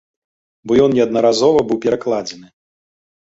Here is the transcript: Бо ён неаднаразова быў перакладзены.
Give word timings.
Бо 0.69 0.77
ён 0.85 0.95
неаднаразова 0.97 1.59
быў 1.71 1.77
перакладзены. 1.85 2.47